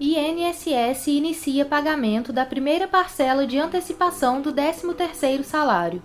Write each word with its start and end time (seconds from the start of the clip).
INSS 0.00 1.08
inicia 1.08 1.64
pagamento 1.64 2.32
da 2.32 2.46
primeira 2.46 2.86
parcela 2.86 3.44
de 3.44 3.58
antecipação 3.58 4.40
do 4.40 4.52
13º 4.52 5.42
salário. 5.42 6.00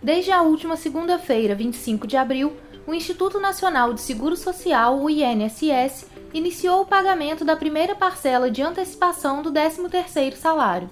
Desde 0.00 0.30
a 0.30 0.42
última 0.42 0.76
segunda-feira, 0.76 1.56
25 1.56 2.06
de 2.06 2.16
abril, 2.16 2.52
o 2.86 2.94
Instituto 2.94 3.40
Nacional 3.40 3.92
de 3.92 4.00
Seguro 4.00 4.36
Social, 4.36 5.00
o 5.00 5.10
INSS, 5.10 6.06
iniciou 6.32 6.82
o 6.82 6.86
pagamento 6.86 7.44
da 7.44 7.56
primeira 7.56 7.96
parcela 7.96 8.48
de 8.48 8.62
antecipação 8.62 9.42
do 9.42 9.50
13º 9.50 10.36
salário. 10.36 10.88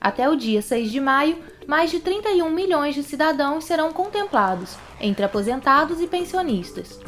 Até 0.00 0.28
o 0.28 0.34
dia 0.34 0.60
6 0.60 0.90
de 0.90 1.00
maio, 1.00 1.38
mais 1.68 1.88
de 1.88 2.00
31 2.00 2.50
milhões 2.50 2.96
de 2.96 3.04
cidadãos 3.04 3.64
serão 3.64 3.92
contemplados, 3.92 4.76
entre 5.00 5.24
aposentados 5.24 6.00
e 6.00 6.08
pensionistas. 6.08 6.98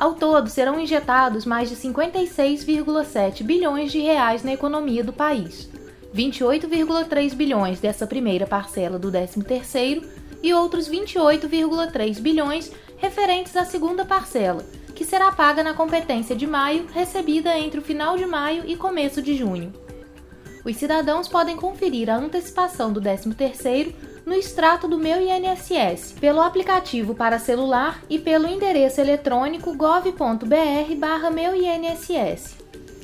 Ao 0.00 0.14
todo, 0.14 0.48
serão 0.48 0.80
injetados 0.80 1.44
mais 1.44 1.68
de 1.68 1.76
56,7 1.76 3.42
bilhões 3.42 3.92
de 3.92 3.98
reais 4.00 4.42
na 4.42 4.54
economia 4.54 5.04
do 5.04 5.12
país. 5.12 5.68
28,3 6.16 7.34
bilhões 7.34 7.80
dessa 7.80 8.06
primeira 8.06 8.46
parcela 8.46 8.98
do 8.98 9.12
13º 9.12 10.02
e 10.42 10.54
outros 10.54 10.88
28,3 10.88 12.18
bilhões 12.18 12.72
referentes 12.96 13.54
à 13.54 13.66
segunda 13.66 14.02
parcela, 14.06 14.64
que 14.94 15.04
será 15.04 15.30
paga 15.32 15.62
na 15.62 15.74
competência 15.74 16.34
de 16.34 16.46
maio, 16.46 16.86
recebida 16.94 17.58
entre 17.58 17.78
o 17.78 17.82
final 17.82 18.16
de 18.16 18.24
maio 18.24 18.62
e 18.66 18.76
começo 18.76 19.20
de 19.20 19.36
junho. 19.36 19.70
Os 20.64 20.76
cidadãos 20.76 21.28
podem 21.28 21.56
conferir 21.56 22.08
a 22.08 22.16
antecipação 22.16 22.90
do 22.90 23.02
13º 23.02 23.92
no 24.24 24.34
extrato 24.34 24.86
do 24.86 24.98
Meu 24.98 25.18
INSS, 25.20 26.14
pelo 26.20 26.40
aplicativo 26.40 27.14
para 27.14 27.38
celular 27.38 28.02
e 28.08 28.18
pelo 28.18 28.46
endereço 28.46 29.00
eletrônico 29.00 29.76
gov.br/meuinss. 29.76 30.40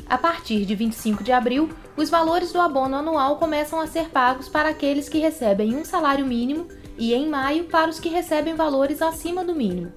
A 0.09 0.17
partir 0.17 0.64
de 0.64 0.75
25 0.75 1.25
de 1.25 1.33
abril, 1.33 1.69
os 1.97 2.09
valores 2.09 2.53
do 2.53 2.61
abono 2.61 2.97
anual 2.97 3.39
começam 3.39 3.81
a 3.81 3.87
ser 3.87 4.09
pagos 4.11 4.48
para 4.48 4.69
aqueles 4.69 5.09
que 5.09 5.19
recebem 5.19 5.75
um 5.75 5.84
salário 5.84 6.25
mínimo 6.25 6.69
e, 6.97 7.12
em 7.12 7.28
maio, 7.28 7.64
para 7.64 7.91
os 7.91 7.98
que 7.98 8.09
recebem 8.09 8.55
valores 8.55 9.03
acima 9.03 9.44
do 9.44 9.55
mínimo. 9.55 9.92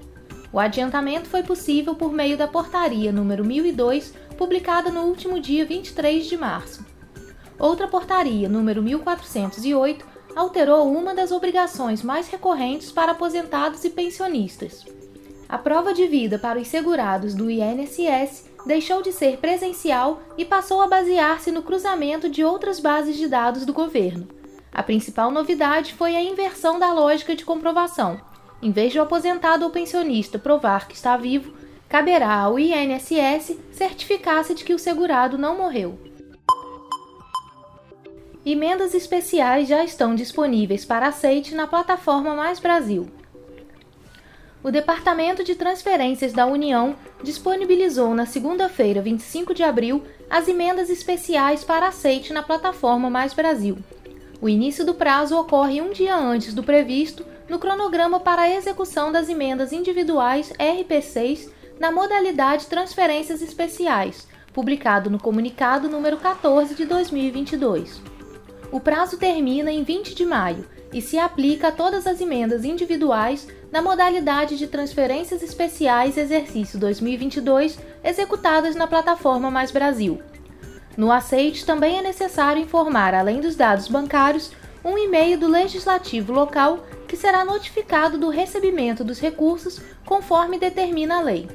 O 0.52 0.60
adiantamento 0.60 1.30
foi 1.30 1.44
possível 1.44 1.94
por 1.94 2.12
meio 2.12 2.36
da 2.36 2.48
portaria 2.48 3.12
número 3.12 3.46
1002, 3.46 4.14
publicada 4.36 4.90
no 4.90 5.02
último 5.02 5.40
dia 5.40 5.64
23 5.64 6.26
de 6.26 6.36
março. 6.38 6.84
Outra 7.60 7.88
portaria, 7.88 8.50
número 8.50 8.82
1408, 8.82 10.08
alterou 10.36 10.92
uma 10.92 11.14
das 11.14 11.32
obrigações 11.32 12.02
mais 12.02 12.28
recorrentes 12.28 12.92
para 12.92 13.12
aposentados 13.12 13.84
e 13.84 13.90
pensionistas. 13.90 14.86
A 15.48 15.58
prova 15.58 15.94
de 15.94 16.06
vida 16.08 16.38
para 16.38 16.60
os 16.60 16.68
segurados 16.68 17.34
do 17.34 17.50
INSS 17.50 18.48
deixou 18.66 19.02
de 19.02 19.12
ser 19.12 19.38
presencial 19.38 20.22
e 20.38 20.46
passou 20.46 20.82
a 20.82 20.88
basear-se 20.88 21.52
no 21.52 21.64
cruzamento 21.64 22.30
de 22.30 22.44
outras 22.44 22.80
bases 22.80 23.18
de 23.18 23.28
dados 23.28 23.66
do 23.66 23.74
governo. 23.74 24.28
A 24.72 24.84
principal 24.84 25.32
novidade 25.32 25.94
foi 25.94 26.16
a 26.16 26.22
inversão 26.22 26.78
da 26.78 26.94
lógica 26.94 27.36
de 27.36 27.44
comprovação. 27.44 28.22
Em 28.62 28.72
vez 28.72 28.92
de 28.92 29.00
o 29.00 29.02
aposentado 29.02 29.64
ou 29.66 29.72
pensionista 29.72 30.38
provar 30.38 30.88
que 30.88 30.96
está 30.96 31.18
vivo, 31.18 31.54
caberá 31.88 32.42
ao 32.42 32.60
INSS 32.60 33.58
certificar-se 33.72 34.54
de 34.54 34.64
que 34.64 34.74
o 34.74 34.80
segurado 34.80 35.38
não 35.38 35.58
morreu. 35.58 36.09
Emendas 38.52 38.96
especiais 38.96 39.68
já 39.68 39.84
estão 39.84 40.16
disponíveis 40.16 40.84
para 40.84 41.10
aceite 41.10 41.54
na 41.54 41.68
plataforma 41.68 42.34
Mais 42.34 42.58
Brasil. 42.58 43.08
O 44.64 44.72
Departamento 44.72 45.44
de 45.44 45.54
Transferências 45.54 46.34
da 46.34 46.48
União 46.48 46.96
disponibilizou 47.22 48.16
na 48.16 48.26
segunda-feira, 48.26 49.04
25 49.04 49.54
de 49.54 49.62
abril, 49.62 50.04
as 50.28 50.48
emendas 50.48 50.90
especiais 50.90 51.64
para 51.64 51.90
aceite 51.90 52.34
na 52.34 52.42
plataforma 52.42 53.08
Mais 53.08 53.36
Brasil. 53.36 53.78
O 54.42 54.50
início 54.50 54.84
do 54.84 54.96
prazo 54.96 55.38
ocorre 55.38 55.80
um 55.80 55.92
dia 55.92 56.18
antes 56.18 56.52
do 56.52 56.64
previsto 56.64 57.24
no 57.48 57.60
cronograma 57.60 58.20
para 58.20 58.42
a 58.42 58.50
execução 58.50 59.12
das 59.12 59.30
emendas 59.30 59.72
individuais 59.72 60.52
RP6 60.54 61.52
na 61.80 61.92
modalidade 61.92 62.66
Transferências 62.66 63.44
Especiais, 63.44 64.28
publicado 64.52 65.08
no 65.08 65.20
comunicado 65.20 65.88
número 65.88 66.18
14 66.18 66.74
de 66.74 66.86
2022. 66.86 68.19
O 68.72 68.80
prazo 68.80 69.18
termina 69.18 69.72
em 69.72 69.84
20 69.84 70.14
de 70.14 70.26
maio 70.26 70.66
e 70.94 71.02
se 71.02 71.18
aplica 71.18 71.70
a 71.70 71.72
todas 71.72 72.06
as 72.06 72.22
emendas 72.22 72.64
individuais 72.64 73.48
na 73.72 73.82
modalidade 73.82 74.58
de 74.58 74.68
transferências 74.68 75.42
especiais 75.42 76.18
exercício 76.18 76.80
2022 76.80 77.80
executadas 78.04 78.76
na 78.76 78.86
plataforma 78.86 79.50
Mais 79.50 79.72
Brasil. 79.72 80.22
No 80.96 81.12
aceite 81.12 81.66
também 81.66 81.98
é 81.98 82.02
necessário 82.02 82.62
informar, 82.62 83.14
além 83.14 83.40
dos 83.40 83.56
dados 83.56 83.88
bancários, 83.88 84.52
um 84.84 84.98
e-mail 84.98 85.40
do 85.40 85.48
legislativo 85.48 86.32
local 86.32 86.86
que 87.08 87.18
será 87.18 87.44
notificado 87.44 88.18
do 88.18 88.30
recebimento 88.30 89.04
dos 89.04 89.20
recursos 89.20 89.82
conforme 90.06 90.60
determina 90.60 91.18
a 91.18 91.22
lei. 91.22 91.48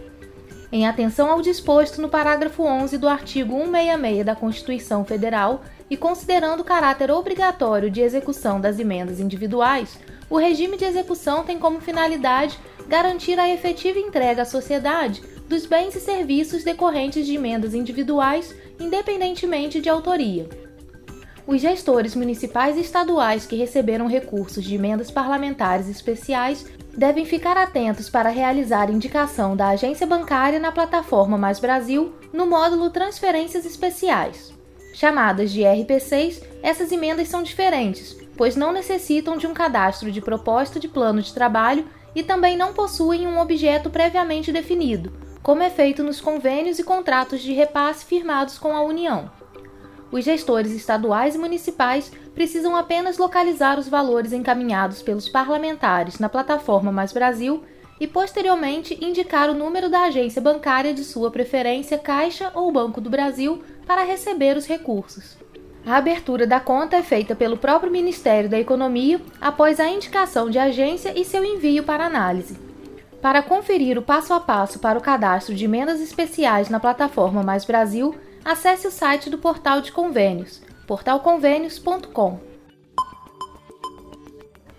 Em 0.72 0.88
atenção 0.88 1.30
ao 1.30 1.40
disposto 1.40 2.02
no 2.02 2.08
parágrafo 2.08 2.64
11 2.64 2.98
do 2.98 3.08
artigo 3.08 3.54
166 3.54 4.26
da 4.26 4.34
Constituição 4.34 5.04
Federal 5.04 5.62
e 5.90 5.96
considerando 5.96 6.60
o 6.60 6.64
caráter 6.64 7.10
obrigatório 7.10 7.90
de 7.90 8.00
execução 8.00 8.60
das 8.60 8.78
emendas 8.78 9.20
individuais, 9.20 9.98
o 10.30 10.36
regime 10.36 10.76
de 10.76 10.84
execução 10.84 11.44
tem 11.44 11.58
como 11.58 11.80
finalidade 11.80 12.58
garantir 12.88 13.38
a 13.38 13.48
efetiva 13.48 13.98
entrega 13.98 14.42
à 14.42 14.44
sociedade 14.44 15.22
dos 15.48 15.66
bens 15.66 15.94
e 15.94 16.00
serviços 16.00 16.64
decorrentes 16.64 17.26
de 17.26 17.34
emendas 17.34 17.74
individuais, 17.74 18.54
independentemente 18.80 19.80
de 19.80 19.88
autoria. 19.88 20.48
Os 21.46 21.60
gestores 21.60 22.14
municipais 22.14 22.78
e 22.78 22.80
estaduais 22.80 23.44
que 23.44 23.56
receberam 23.56 24.06
recursos 24.06 24.64
de 24.64 24.74
emendas 24.74 25.10
parlamentares 25.10 25.88
especiais 25.88 26.64
devem 26.96 27.26
ficar 27.26 27.58
atentos 27.58 28.08
para 28.08 28.30
realizar 28.30 28.90
indicação 28.90 29.54
da 29.54 29.68
agência 29.68 30.06
bancária 30.06 30.58
na 30.58 30.72
plataforma 30.72 31.36
Mais 31.36 31.60
Brasil 31.60 32.14
no 32.32 32.46
módulo 32.46 32.88
Transferências 32.88 33.66
Especiais. 33.66 34.53
Chamadas 34.94 35.50
de 35.50 35.62
RP6, 35.62 36.40
essas 36.62 36.92
emendas 36.92 37.26
são 37.26 37.42
diferentes, 37.42 38.16
pois 38.36 38.54
não 38.54 38.72
necessitam 38.72 39.36
de 39.36 39.44
um 39.44 39.52
cadastro 39.52 40.10
de 40.12 40.20
proposta 40.20 40.78
de 40.78 40.86
plano 40.86 41.20
de 41.20 41.34
trabalho 41.34 41.84
e 42.14 42.22
também 42.22 42.56
não 42.56 42.72
possuem 42.72 43.26
um 43.26 43.40
objeto 43.40 43.90
previamente 43.90 44.52
definido, 44.52 45.12
como 45.42 45.64
é 45.64 45.68
feito 45.68 46.04
nos 46.04 46.20
convênios 46.20 46.78
e 46.78 46.84
contratos 46.84 47.42
de 47.42 47.52
repasse 47.52 48.04
firmados 48.04 48.56
com 48.56 48.72
a 48.72 48.82
União. 48.82 49.28
Os 50.12 50.24
gestores 50.24 50.70
estaduais 50.70 51.34
e 51.34 51.38
municipais 51.38 52.12
precisam 52.32 52.76
apenas 52.76 53.18
localizar 53.18 53.80
os 53.80 53.88
valores 53.88 54.32
encaminhados 54.32 55.02
pelos 55.02 55.28
parlamentares 55.28 56.20
na 56.20 56.28
plataforma 56.28 56.92
Mais 56.92 57.12
Brasil 57.12 57.64
e, 58.00 58.06
posteriormente, 58.06 58.98
indicar 59.00 59.50
o 59.50 59.54
número 59.54 59.88
da 59.88 60.04
agência 60.04 60.40
bancária 60.42 60.92
de 60.92 61.04
sua 61.04 61.30
preferência, 61.30 61.98
Caixa 61.98 62.50
ou 62.54 62.70
Banco 62.72 63.00
do 63.00 63.10
Brasil, 63.10 63.62
para 63.86 64.02
receber 64.02 64.56
os 64.56 64.66
recursos. 64.66 65.36
A 65.86 65.96
abertura 65.96 66.46
da 66.46 66.58
conta 66.58 66.96
é 66.96 67.02
feita 67.02 67.36
pelo 67.36 67.58
próprio 67.58 67.92
Ministério 67.92 68.48
da 68.48 68.58
Economia 68.58 69.20
após 69.40 69.78
a 69.78 69.88
indicação 69.88 70.48
de 70.48 70.58
agência 70.58 71.12
e 71.18 71.24
seu 71.24 71.44
envio 71.44 71.82
para 71.84 72.06
análise. 72.06 72.58
Para 73.20 73.42
conferir 73.42 73.98
o 73.98 74.02
passo 74.02 74.32
a 74.32 74.40
passo 74.40 74.78
para 74.78 74.98
o 74.98 75.02
cadastro 75.02 75.54
de 75.54 75.64
emendas 75.64 76.00
especiais 76.00 76.68
na 76.68 76.80
plataforma 76.80 77.42
Mais 77.42 77.64
Brasil, 77.64 78.14
acesse 78.44 78.86
o 78.86 78.90
site 78.90 79.28
do 79.28 79.38
Portal 79.38 79.80
de 79.80 79.92
Convênios, 79.92 80.62
portalconvênios.com. 80.86 82.53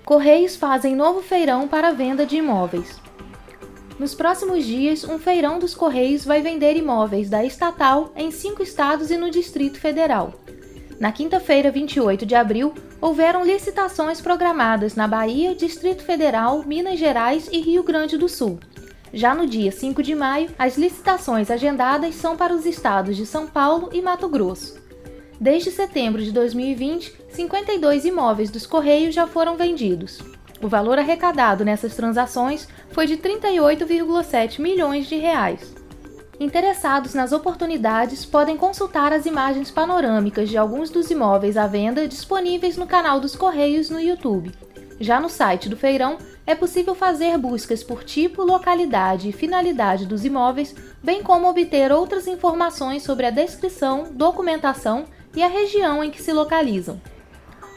Correios 0.05 0.55
fazem 0.55 0.95
novo 0.95 1.23
feirão 1.23 1.67
para 1.67 1.91
venda 1.91 2.27
de 2.27 2.37
imóveis. 2.37 3.01
Nos 3.97 4.13
próximos 4.13 4.63
dias, 4.63 5.03
um 5.03 5.17
feirão 5.17 5.57
dos 5.57 5.73
Correios 5.73 6.23
vai 6.23 6.43
vender 6.43 6.77
imóveis 6.77 7.27
da 7.27 7.43
estatal 7.43 8.13
em 8.15 8.29
cinco 8.29 8.61
estados 8.61 9.09
e 9.09 9.17
no 9.17 9.31
Distrito 9.31 9.79
Federal. 9.79 10.35
Na 10.99 11.11
quinta-feira, 11.11 11.71
28 11.71 12.23
de 12.23 12.35
abril, 12.35 12.71
houveram 13.01 13.43
licitações 13.43 14.21
programadas 14.21 14.93
na 14.93 15.07
Bahia, 15.07 15.55
Distrito 15.55 16.03
Federal, 16.03 16.63
Minas 16.63 16.99
Gerais 16.99 17.49
e 17.51 17.59
Rio 17.59 17.81
Grande 17.81 18.15
do 18.15 18.29
Sul. 18.29 18.59
Já 19.11 19.33
no 19.33 19.47
dia 19.47 19.71
5 19.71 20.03
de 20.03 20.13
maio, 20.13 20.51
as 20.59 20.77
licitações 20.77 21.49
agendadas 21.49 22.13
são 22.13 22.37
para 22.37 22.53
os 22.53 22.67
estados 22.67 23.17
de 23.17 23.25
São 23.25 23.47
Paulo 23.47 23.89
e 23.91 24.03
Mato 24.03 24.29
Grosso. 24.29 24.75
Desde 25.39 25.71
setembro 25.71 26.23
de 26.23 26.31
2020, 26.31 27.24
52 27.35 28.05
imóveis 28.05 28.49
dos 28.49 28.65
Correios 28.65 29.13
já 29.13 29.27
foram 29.27 29.57
vendidos. 29.57 30.19
O 30.61 30.69
valor 30.69 30.97
arrecadado 30.97 31.65
nessas 31.65 31.93
transações 31.93 32.65
foi 32.91 33.05
de 33.05 33.17
38,7 33.17 34.59
milhões 34.59 35.05
de 35.07 35.17
reais. 35.17 35.75
Interessados 36.39 37.13
nas 37.13 37.33
oportunidades 37.33 38.25
podem 38.25 38.55
consultar 38.55 39.11
as 39.11 39.25
imagens 39.25 39.69
panorâmicas 39.69 40.49
de 40.49 40.57
alguns 40.57 40.89
dos 40.89 41.11
imóveis 41.11 41.57
à 41.57 41.67
venda 41.67 42.07
disponíveis 42.07 42.77
no 42.77 42.87
canal 42.87 43.19
dos 43.19 43.35
Correios 43.35 43.89
no 43.89 43.99
YouTube. 43.99 44.53
Já 44.97 45.19
no 45.19 45.27
site 45.27 45.67
do 45.67 45.75
feirão, 45.75 46.17
é 46.47 46.55
possível 46.55 46.95
fazer 46.95 47.37
buscas 47.37 47.83
por 47.83 48.01
tipo, 48.05 48.43
localidade 48.43 49.27
e 49.27 49.33
finalidade 49.33 50.05
dos 50.05 50.23
imóveis, 50.23 50.73
bem 51.03 51.21
como 51.21 51.49
obter 51.49 51.91
outras 51.91 52.27
informações 52.27 53.03
sobre 53.03 53.25
a 53.25 53.29
descrição, 53.29 54.07
documentação 54.13 55.03
e 55.35 55.43
a 55.43 55.49
região 55.49 56.01
em 56.01 56.09
que 56.09 56.21
se 56.21 56.31
localizam. 56.31 57.01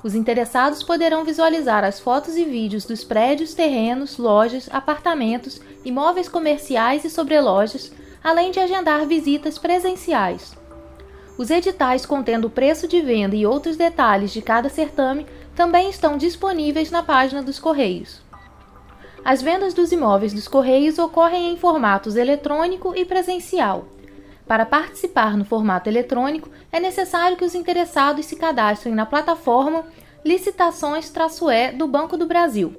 Os 0.03 0.15
interessados 0.15 0.83
poderão 0.83 1.25
visualizar 1.25 1.83
as 1.85 1.99
fotos 1.99 2.37
e 2.37 2.45
vídeos 2.45 2.85
dos 2.85 3.03
prédios, 3.03 3.55
terrenos, 3.55 4.17
lojas, 4.17 4.69
apartamentos, 4.73 5.61
imóveis 5.85 6.29
comerciais 6.29 7.05
e 7.05 7.11
sobrelojas, 7.11 7.93
além 8.23 8.51
de 8.51 8.61
agendar 8.61 9.07
visitas 9.07 9.59
presenciais. 9.59 10.57
Os 11.37 11.51
editais 11.51 12.07
contendo 12.07 12.47
o 12.47 12.51
preço 12.51 12.87
de 12.87 13.01
venda 13.01 13.35
e 13.35 13.47
outros 13.47 13.77
detalhes 13.77 14.33
de 14.33 14.43
cada 14.43 14.69
certame 14.69 15.27
também 15.55 15.91
estão 15.91 16.17
disponíveis 16.17 16.91
na 16.91 17.03
página 17.03 17.43
dos 17.43 17.59
Correios. 17.59 18.21
As 19.25 19.43
vendas 19.43 19.75
dos 19.75 19.91
imóveis 19.91 20.33
dos 20.33 20.47
Correios 20.47 20.99
ocorrem 20.99 21.53
em 21.53 21.57
formatos 21.57 22.17
eletrônico 22.17 22.95
e 22.95 23.05
presencial. 23.05 23.85
Para 24.49 24.65
participar 24.65 25.37
no 25.37 25.45
formato 25.45 25.91
eletrônico, 25.91 26.49
é 26.73 26.81
necessário 26.81 27.37
que 27.37 27.45
os 27.45 27.55
interessados 27.55 28.25
se 28.25 28.35
cadastrem 28.35 28.95
na 28.95 29.05
plataforma 29.05 29.85
Licitações-E 30.25 31.73
do 31.73 31.87
Banco 31.87 32.17
do 32.17 32.27
Brasil. 32.27 32.75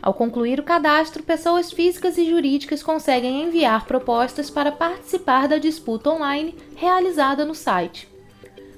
Ao 0.00 0.14
concluir 0.14 0.60
o 0.60 0.62
cadastro, 0.62 1.24
pessoas 1.24 1.72
físicas 1.72 2.16
e 2.18 2.30
jurídicas 2.30 2.84
conseguem 2.84 3.42
enviar 3.42 3.84
propostas 3.84 4.48
para 4.48 4.70
participar 4.70 5.48
da 5.48 5.58
disputa 5.58 6.08
online 6.08 6.54
realizada 6.76 7.44
no 7.44 7.54
site. 7.54 8.08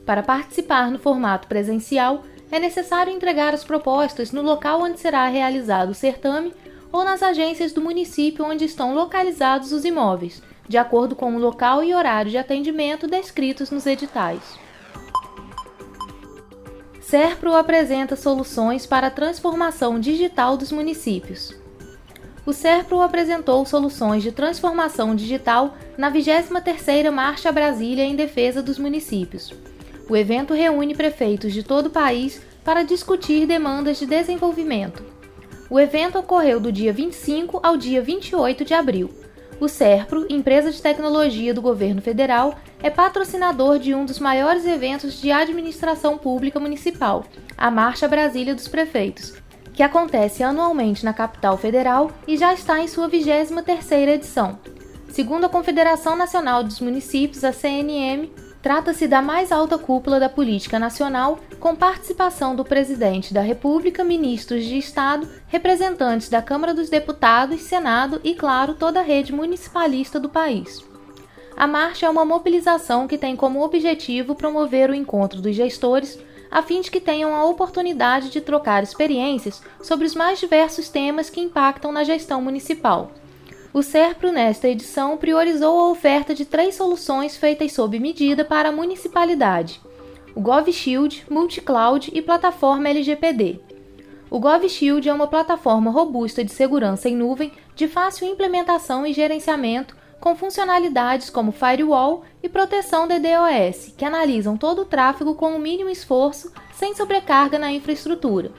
Para 0.07 0.23
participar 0.23 0.91
no 0.91 0.99
formato 0.99 1.47
presencial, 1.47 2.25
é 2.51 2.59
necessário 2.59 3.13
entregar 3.13 3.53
as 3.53 3.65
propostas 3.65 4.33
no 4.33 4.41
local 4.41 4.81
onde 4.81 4.99
será 4.99 5.27
realizado 5.29 5.91
o 5.91 5.95
certame 5.95 6.55
ou 6.91 7.05
nas 7.05 7.23
agências 7.23 7.73
do 7.73 7.83
município 7.83 8.47
onde 8.47 8.65
estão 8.65 8.95
localizados 8.95 9.73
os 9.73 9.85
imóveis, 9.85 10.43
de 10.69 10.79
acordo 10.79 11.15
com 11.15 11.35
o 11.35 11.39
local 11.39 11.85
e 11.85 11.95
horário 11.95 12.31
de 12.31 12.39
atendimento 12.39 13.07
descritos 13.07 13.71
nos 13.71 13.87
editais. 13.87 14.43
Serpro 17.01 17.55
apresenta 17.55 18.17
soluções 18.17 18.87
para 18.87 19.09
a 19.09 19.11
transformação 19.11 20.01
digital 20.01 20.57
dos 20.57 20.73
municípios. 20.73 21.55
O 22.47 22.53
Serpro 22.53 23.01
apresentou 23.01 23.65
soluções 23.65 24.23
de 24.23 24.33
transformação 24.33 25.15
digital 25.15 25.77
na 25.97 26.11
23ª 26.11 27.11
Marcha 27.11 27.53
Brasília 27.53 28.05
em 28.05 28.17
defesa 28.17 28.63
dos 28.63 28.79
municípios. 28.79 29.53
O 30.09 30.17
evento 30.17 30.53
reúne 30.53 30.95
prefeitos 30.95 31.53
de 31.53 31.63
todo 31.63 31.87
o 31.87 31.91
país 31.91 32.43
para 32.63 32.83
discutir 32.83 33.47
demandas 33.47 33.99
de 33.99 34.07
desenvolvimento. 34.07 35.03
O 35.71 35.79
evento 35.79 36.19
ocorreu 36.19 36.59
do 36.59 36.73
dia 36.73 36.93
25 36.93 37.61
ao 37.63 37.77
dia 37.77 38.03
28 38.03 38.65
de 38.65 38.75
abril 38.75 39.24
o 39.61 39.69
SERPRO, 39.69 40.27
empresa 40.29 40.71
de 40.71 40.83
tecnologia 40.83 41.55
do 41.55 41.63
governo 41.63 42.03
federal, 42.03 42.59
é 42.83 42.91
patrocinador 42.91 43.79
de 43.79 43.95
um 43.95 44.05
dos 44.05 44.19
maiores 44.19 44.67
eventos 44.67 45.21
de 45.21 45.31
administração 45.31 46.19
pública 46.19 46.59
municipal, 46.61 47.25
a 47.57 47.71
Marcha 47.71 48.09
Brasília 48.09 48.55
dos 48.55 48.69
Prefeitos, 48.69 49.35
que 49.73 49.83
acontece 49.83 50.43
anualmente 50.43 51.05
na 51.05 51.13
capital 51.13 51.57
federal 51.57 52.11
e 52.27 52.37
já 52.37 52.53
está 52.53 52.81
em 52.81 52.89
sua 52.89 53.09
23ª 53.09 54.09
edição. 54.09 54.59
Segundo 55.09 55.45
a 55.47 55.49
Confederação 55.49 56.17
Nacional 56.17 56.65
dos 56.65 56.81
Municípios, 56.81 57.45
a 57.45 57.53
CNM, 57.53 58.31
Trata-se 58.65 59.07
da 59.07 59.21
mais 59.21 59.53
alta 59.53 59.77
cúpula 59.77 60.19
da 60.19 60.27
política 60.27 60.79
nacional, 60.79 61.39
com 61.61 61.77
participação 61.77 62.57
do 62.57 62.65
presidente 62.65 63.35
da 63.35 63.43
República, 63.43 64.03
ministros 64.03 64.65
de 64.65 64.79
Estado, 64.79 65.29
representantes 65.49 66.31
da 66.31 66.41
Câmara 66.41 66.73
dos 66.73 66.89
Deputados, 66.89 67.61
Senado 67.61 68.23
e, 68.25 68.35
claro, 68.35 68.73
toda 68.73 69.01
a 69.01 69.03
rede 69.03 69.35
municipalista 69.35 70.19
do 70.19 70.31
país. 70.31 70.83
A 71.55 71.67
marcha 71.67 72.07
é 72.07 72.09
uma 72.09 72.25
mobilização 72.25 73.07
que 73.07 73.19
tem 73.19 73.37
como 73.37 73.63
objetivo 73.63 74.35
promover 74.35 74.89
o 74.89 74.95
encontro 74.95 75.43
dos 75.43 75.55
gestores, 75.55 76.19
a 76.51 76.63
fim 76.63 76.81
de 76.81 76.91
que 76.91 77.03
tenham 77.03 77.35
a 77.35 77.45
oportunidade 77.45 78.31
de 78.31 78.41
trocar 78.41 78.83
experiências 78.83 79.63
sobre 79.83 80.07
os 80.07 80.15
mais 80.15 80.41
diversos 80.41 80.89
temas 80.89 81.29
que 81.29 81.39
impactam 81.43 81.93
na 81.93 82.03
gestão 82.03 82.41
municipal. 82.41 83.13
O 83.75 83.83
SERPRO, 83.83 84.31
nesta 84.31 84.69
edição, 84.69 85.17
priorizou 85.17 85.81
a 85.81 85.91
oferta 85.91 86.33
de 86.33 86.45
três 86.45 86.77
soluções 86.77 87.37
feitas 87.37 87.73
sob 87.73 87.99
medida 87.99 88.45
para 88.45 88.69
a 88.69 88.73
municipalidade: 88.73 89.81
o 90.33 90.41
GovShield, 90.41 91.27
Multicloud 91.29 92.09
e 92.15 92.23
plataforma 92.23 92.89
LGPD. 92.89 93.59
O 94.31 94.39
GovShield 94.39 95.09
é 95.09 95.13
uma 95.13 95.27
plataforma 95.27 95.91
robusta 95.91 96.45
de 96.45 96.53
segurança 96.53 97.09
em 97.09 97.17
nuvem, 97.17 97.51
de 97.75 97.89
fácil 97.89 98.29
implementação 98.29 99.05
e 99.05 99.13
gerenciamento, 99.13 99.97
com 100.21 100.37
funcionalidades 100.37 101.29
como 101.29 101.51
firewall 101.51 102.23
e 102.41 102.49
proteção 102.49 103.09
DDoS, 103.09 103.93
que 103.99 104.05
analisam 104.05 104.57
todo 104.57 104.83
o 104.83 104.87
tráfego 104.87 105.35
com 105.35 105.57
o 105.57 105.59
mínimo 105.59 105.91
esforço, 105.91 106.53
sem 106.73 106.95
sobrecarga 106.95 107.59
na 107.59 107.73
infraestrutura. 107.73 108.53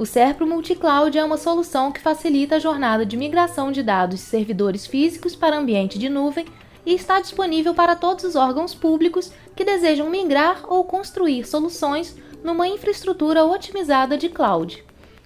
O 0.00 0.06
SERPRO 0.06 0.46
Multicloud 0.46 1.18
é 1.18 1.22
uma 1.22 1.36
solução 1.36 1.92
que 1.92 2.00
facilita 2.00 2.56
a 2.56 2.58
jornada 2.58 3.04
de 3.04 3.18
migração 3.18 3.70
de 3.70 3.82
dados 3.82 4.18
de 4.18 4.24
servidores 4.24 4.86
físicos 4.86 5.36
para 5.36 5.58
ambiente 5.58 5.98
de 5.98 6.08
nuvem 6.08 6.46
e 6.86 6.94
está 6.94 7.20
disponível 7.20 7.74
para 7.74 7.94
todos 7.94 8.24
os 8.24 8.34
órgãos 8.34 8.74
públicos 8.74 9.30
que 9.54 9.62
desejam 9.62 10.08
migrar 10.08 10.62
ou 10.66 10.84
construir 10.84 11.46
soluções 11.46 12.16
numa 12.42 12.66
infraestrutura 12.66 13.44
otimizada 13.44 14.16
de 14.16 14.30
cloud. 14.30 14.82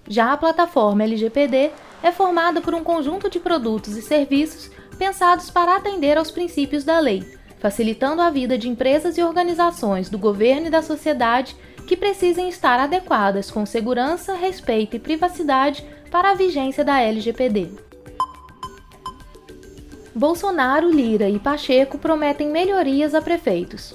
Já 0.08 0.32
a 0.32 0.36
plataforma 0.36 1.04
LGPD 1.04 1.70
é 2.02 2.10
formada 2.10 2.60
por 2.60 2.74
um 2.74 2.82
conjunto 2.82 3.30
de 3.30 3.38
produtos 3.38 3.96
e 3.96 4.02
serviços 4.02 4.72
pensados 4.98 5.50
para 5.50 5.76
atender 5.76 6.18
aos 6.18 6.32
princípios 6.32 6.82
da 6.82 6.98
lei, 6.98 7.22
facilitando 7.60 8.20
a 8.20 8.28
vida 8.28 8.58
de 8.58 8.68
empresas 8.68 9.16
e 9.16 9.22
organizações 9.22 10.10
do 10.10 10.18
governo 10.18 10.66
e 10.66 10.70
da 10.70 10.82
sociedade 10.82 11.54
que 11.86 11.96
precisem 11.96 12.48
estar 12.48 12.78
adequadas 12.80 13.50
com 13.50 13.66
segurança, 13.66 14.34
respeito 14.34 14.96
e 14.96 14.98
privacidade 14.98 15.84
para 16.10 16.30
a 16.30 16.34
vigência 16.34 16.84
da 16.84 17.00
LGPD. 17.00 17.70
Bolsonaro, 20.14 20.90
Lira 20.90 21.28
e 21.28 21.38
Pacheco 21.38 21.98
prometem 21.98 22.48
melhorias 22.48 23.14
a 23.14 23.20
prefeitos. 23.20 23.94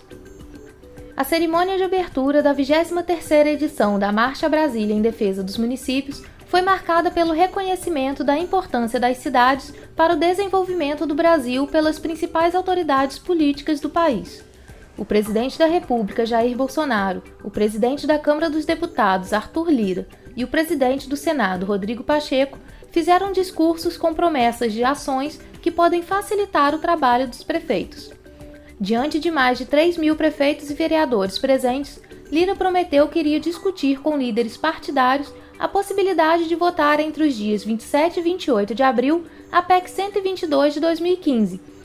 A 1.15 1.23
cerimônia 1.23 1.77
de 1.77 1.83
abertura 1.83 2.41
da 2.41 2.53
23ª 2.53 3.47
edição 3.47 3.97
da 3.97 4.11
Marcha 4.11 4.47
Brasília 4.47 4.93
em 4.93 5.01
Defesa 5.01 5.43
dos 5.43 5.57
Municípios 5.57 6.21
foi 6.47 6.61
marcada 6.61 7.11
pelo 7.11 7.33
reconhecimento 7.33 8.23
da 8.23 8.37
importância 8.37 8.99
das 8.99 9.17
cidades 9.17 9.73
para 9.95 10.13
o 10.13 10.17
desenvolvimento 10.17 11.05
do 11.05 11.15
Brasil 11.15 11.67
pelas 11.67 11.99
principais 11.99 12.55
autoridades 12.55 13.19
políticas 13.19 13.79
do 13.79 13.89
país 13.89 14.48
o 14.99 15.05
presidente 15.05 15.57
da 15.57 15.65
República, 15.65 16.25
Jair 16.25 16.57
Bolsonaro, 16.57 17.23
o 17.41 17.49
presidente 17.49 18.05
da 18.05 18.19
Câmara 18.19 18.49
dos 18.49 18.65
Deputados, 18.65 19.31
Arthur 19.31 19.71
Lira, 19.71 20.05
e 20.35 20.43
o 20.43 20.47
presidente 20.47 21.07
do 21.07 21.15
Senado, 21.15 21.65
Rodrigo 21.65 22.03
Pacheco, 22.03 22.59
fizeram 22.91 23.31
discursos 23.31 23.95
com 23.95 24.13
promessas 24.13 24.73
de 24.73 24.83
ações 24.83 25.39
que 25.61 25.71
podem 25.71 26.01
facilitar 26.01 26.75
o 26.75 26.79
trabalho 26.79 27.29
dos 27.29 27.45
prefeitos. 27.45 28.11
Diante 28.77 29.21
de 29.21 29.31
mais 29.31 29.57
de 29.57 29.65
3 29.65 29.97
mil 29.97 30.17
prefeitos 30.17 30.69
e 30.69 30.73
vereadores 30.73 31.39
presentes, 31.39 32.01
Lira 32.29 32.53
prometeu 32.53 33.07
que 33.07 33.19
iria 33.19 33.39
discutir 33.39 34.01
com 34.01 34.17
líderes 34.17 34.57
partidários 34.57 35.33
a 35.57 35.67
possibilidade 35.67 36.45
de 36.45 36.55
votar 36.55 36.99
entre 36.99 37.23
os 37.23 37.35
dias 37.35 37.63
27 37.63 38.19
e 38.19 38.23
28 38.23 38.75
de 38.75 38.83
abril 38.83 39.23
a 39.49 39.61
PEC 39.61 39.89
122 39.89 40.73
de 40.73 40.79
2015 40.81 41.78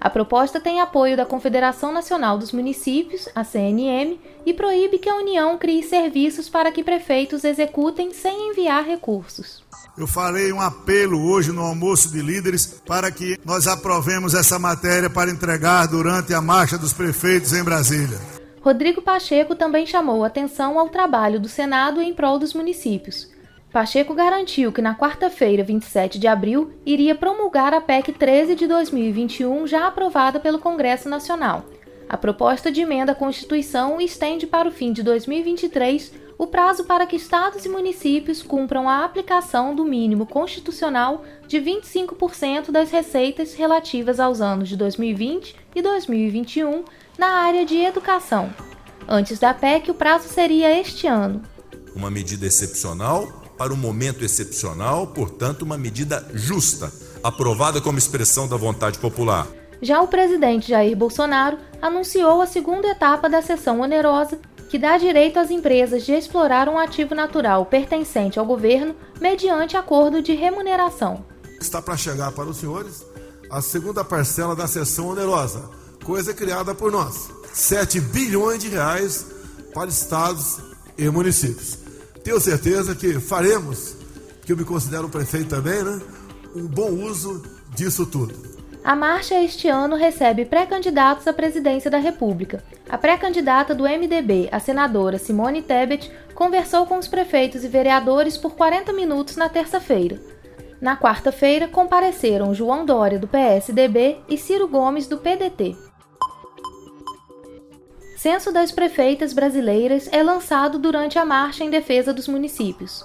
a 0.00 0.08
proposta 0.08 0.58
tem 0.58 0.80
apoio 0.80 1.14
da 1.14 1.26
Confederação 1.26 1.92
Nacional 1.92 2.38
dos 2.38 2.52
Municípios, 2.52 3.28
a 3.34 3.44
CNM, 3.44 4.18
e 4.46 4.54
proíbe 4.54 4.98
que 4.98 5.10
a 5.10 5.16
União 5.16 5.58
crie 5.58 5.82
serviços 5.82 6.48
para 6.48 6.72
que 6.72 6.82
prefeitos 6.82 7.44
executem 7.44 8.12
sem 8.14 8.50
enviar 8.50 8.82
recursos. 8.84 9.62
Eu 9.98 10.06
farei 10.06 10.50
um 10.52 10.60
apelo 10.60 11.30
hoje 11.30 11.52
no 11.52 11.60
almoço 11.60 12.10
de 12.10 12.22
líderes 12.22 12.80
para 12.86 13.10
que 13.10 13.38
nós 13.44 13.66
aprovemos 13.66 14.32
essa 14.32 14.58
matéria 14.58 15.10
para 15.10 15.30
entregar 15.30 15.86
durante 15.86 16.32
a 16.32 16.40
marcha 16.40 16.78
dos 16.78 16.94
prefeitos 16.94 17.52
em 17.52 17.62
Brasília. 17.62 18.18
Rodrigo 18.62 19.02
Pacheco 19.02 19.54
também 19.54 19.84
chamou 19.84 20.24
atenção 20.24 20.78
ao 20.78 20.88
trabalho 20.88 21.38
do 21.38 21.48
Senado 21.48 22.00
em 22.00 22.14
prol 22.14 22.38
dos 22.38 22.54
municípios. 22.54 23.28
Pacheco 23.72 24.14
garantiu 24.14 24.72
que 24.72 24.82
na 24.82 24.96
quarta-feira, 24.96 25.62
27 25.62 26.18
de 26.18 26.26
abril, 26.26 26.72
iria 26.84 27.14
promulgar 27.14 27.72
a 27.72 27.80
PEC 27.80 28.12
13 28.12 28.56
de 28.56 28.66
2021, 28.66 29.64
já 29.64 29.86
aprovada 29.86 30.40
pelo 30.40 30.58
Congresso 30.58 31.08
Nacional. 31.08 31.64
A 32.08 32.16
proposta 32.16 32.72
de 32.72 32.80
emenda 32.80 33.12
à 33.12 33.14
Constituição 33.14 34.00
estende 34.00 34.44
para 34.44 34.68
o 34.68 34.72
fim 34.72 34.92
de 34.92 35.04
2023 35.04 36.12
o 36.36 36.48
prazo 36.48 36.84
para 36.84 37.06
que 37.06 37.14
estados 37.14 37.64
e 37.64 37.68
municípios 37.68 38.42
cumpram 38.42 38.88
a 38.88 39.04
aplicação 39.04 39.72
do 39.72 39.84
mínimo 39.84 40.26
constitucional 40.26 41.22
de 41.46 41.58
25% 41.58 42.72
das 42.72 42.90
receitas 42.90 43.54
relativas 43.54 44.18
aos 44.18 44.40
anos 44.40 44.68
de 44.68 44.76
2020 44.76 45.54
e 45.76 45.82
2021 45.82 46.82
na 47.16 47.28
área 47.42 47.64
de 47.64 47.76
educação. 47.76 48.52
Antes 49.06 49.38
da 49.38 49.54
PEC, 49.54 49.90
o 49.90 49.94
prazo 49.94 50.28
seria 50.28 50.76
este 50.80 51.06
ano. 51.06 51.42
Uma 51.94 52.10
medida 52.10 52.46
excepcional 52.46 53.39
para 53.60 53.74
um 53.74 53.76
momento 53.76 54.24
excepcional, 54.24 55.08
portanto, 55.08 55.60
uma 55.60 55.76
medida 55.76 56.26
justa, 56.32 56.90
aprovada 57.22 57.78
como 57.78 57.98
expressão 57.98 58.48
da 58.48 58.56
vontade 58.56 58.98
popular. 58.98 59.46
Já 59.82 60.00
o 60.00 60.08
presidente 60.08 60.70
Jair 60.70 60.96
Bolsonaro 60.96 61.58
anunciou 61.82 62.40
a 62.40 62.46
segunda 62.46 62.88
etapa 62.88 63.28
da 63.28 63.42
sessão 63.42 63.80
onerosa, 63.80 64.38
que 64.70 64.78
dá 64.78 64.96
direito 64.96 65.38
às 65.38 65.50
empresas 65.50 66.06
de 66.06 66.12
explorar 66.12 66.70
um 66.70 66.78
ativo 66.78 67.14
natural 67.14 67.66
pertencente 67.66 68.38
ao 68.38 68.46
governo 68.46 68.96
mediante 69.20 69.76
acordo 69.76 70.22
de 70.22 70.32
remuneração. 70.32 71.22
Está 71.60 71.82
para 71.82 71.98
chegar 71.98 72.32
para 72.32 72.48
os 72.48 72.56
senhores 72.56 73.04
a 73.50 73.60
segunda 73.60 74.02
parcela 74.02 74.56
da 74.56 74.66
sessão 74.66 75.08
onerosa, 75.08 75.68
coisa 76.02 76.32
criada 76.32 76.74
por 76.74 76.90
nós. 76.90 77.28
7 77.52 78.00
bilhões 78.00 78.62
de 78.62 78.68
reais 78.68 79.26
para 79.74 79.90
estados 79.90 80.60
e 80.96 81.10
municípios. 81.10 81.79
Tenho 82.22 82.40
certeza 82.40 82.94
que 82.94 83.18
faremos, 83.18 83.96
que 84.44 84.52
eu 84.52 84.56
me 84.56 84.64
considero 84.64 85.06
um 85.06 85.10
prefeito 85.10 85.48
também, 85.48 85.82
né? 85.82 86.00
Um 86.54 86.66
bom 86.66 86.90
uso 86.90 87.42
disso 87.74 88.04
tudo. 88.04 88.34
A 88.82 88.96
marcha 88.96 89.34
este 89.42 89.68
ano 89.68 89.94
recebe 89.94 90.44
pré-candidatos 90.44 91.26
à 91.26 91.32
presidência 91.32 91.90
da 91.90 91.98
República. 91.98 92.64
A 92.88 92.96
pré-candidata 92.96 93.74
do 93.74 93.84
MDB, 93.84 94.48
a 94.50 94.58
senadora 94.58 95.18
Simone 95.18 95.62
Tebet, 95.62 96.10
conversou 96.34 96.86
com 96.86 96.98
os 96.98 97.06
prefeitos 97.06 97.62
e 97.62 97.68
vereadores 97.68 98.38
por 98.38 98.54
40 98.54 98.92
minutos 98.92 99.36
na 99.36 99.48
terça-feira. 99.48 100.18
Na 100.80 100.96
quarta-feira, 100.96 101.68
compareceram 101.68 102.54
João 102.54 102.86
Dória, 102.86 103.18
do 103.18 103.28
PSDB, 103.28 104.18
e 104.28 104.38
Ciro 104.38 104.66
Gomes, 104.66 105.06
do 105.06 105.18
PDT. 105.18 105.76
Censo 108.20 108.52
das 108.52 108.70
Prefeitas 108.70 109.32
Brasileiras 109.32 110.06
é 110.12 110.22
lançado 110.22 110.78
durante 110.78 111.18
a 111.18 111.24
Marcha 111.24 111.64
em 111.64 111.70
Defesa 111.70 112.12
dos 112.12 112.28
Municípios. 112.28 113.02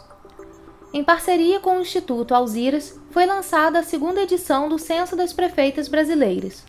Em 0.93 1.05
parceria 1.05 1.57
com 1.57 1.77
o 1.77 1.79
Instituto 1.79 2.35
Alziras, 2.35 2.99
foi 3.11 3.25
lançada 3.25 3.79
a 3.79 3.83
segunda 3.83 4.21
edição 4.21 4.67
do 4.67 4.77
Censo 4.77 5.15
das 5.15 5.31
Prefeitas 5.31 5.87
Brasileiras. 5.87 6.65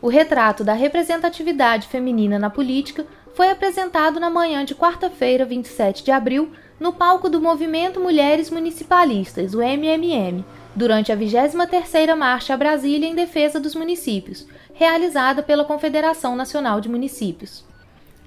O 0.00 0.06
retrato 0.06 0.62
da 0.62 0.74
representatividade 0.74 1.88
feminina 1.88 2.38
na 2.38 2.48
política 2.48 3.04
foi 3.34 3.50
apresentado 3.50 4.20
na 4.20 4.30
manhã 4.30 4.64
de 4.64 4.76
quarta-feira, 4.76 5.44
27 5.44 6.04
de 6.04 6.12
abril, 6.12 6.52
no 6.78 6.92
palco 6.92 7.28
do 7.28 7.40
Movimento 7.40 7.98
Mulheres 7.98 8.48
Municipalistas, 8.48 9.54
o 9.54 9.60
MMM, 9.60 10.44
durante 10.72 11.10
a 11.10 11.16
23ª 11.16 12.14
Marcha 12.14 12.56
Brasília 12.56 13.08
em 13.08 13.16
defesa 13.16 13.58
dos 13.58 13.74
municípios, 13.74 14.46
realizada 14.72 15.42
pela 15.42 15.64
Confederação 15.64 16.36
Nacional 16.36 16.80
de 16.80 16.88
Municípios. 16.88 17.66